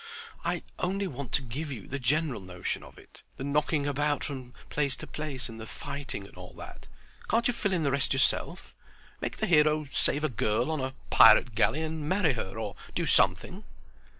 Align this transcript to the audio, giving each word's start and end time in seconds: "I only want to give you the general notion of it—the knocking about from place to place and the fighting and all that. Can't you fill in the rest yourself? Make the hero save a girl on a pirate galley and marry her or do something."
"I 0.43 0.63
only 0.79 1.05
want 1.05 1.31
to 1.33 1.43
give 1.43 1.71
you 1.71 1.85
the 1.85 1.99
general 1.99 2.41
notion 2.41 2.81
of 2.81 2.97
it—the 2.97 3.43
knocking 3.43 3.85
about 3.85 4.23
from 4.23 4.55
place 4.71 4.95
to 4.95 5.05
place 5.05 5.47
and 5.47 5.59
the 5.59 5.67
fighting 5.67 6.25
and 6.25 6.35
all 6.35 6.53
that. 6.53 6.87
Can't 7.29 7.47
you 7.47 7.53
fill 7.53 7.71
in 7.71 7.83
the 7.83 7.91
rest 7.91 8.11
yourself? 8.11 8.73
Make 9.21 9.37
the 9.37 9.45
hero 9.45 9.85
save 9.91 10.23
a 10.23 10.27
girl 10.29 10.71
on 10.71 10.81
a 10.81 10.95
pirate 11.11 11.53
galley 11.53 11.83
and 11.83 12.09
marry 12.09 12.33
her 12.33 12.57
or 12.57 12.75
do 12.95 13.05
something." 13.05 13.63